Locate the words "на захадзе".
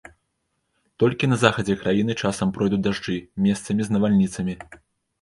1.33-1.77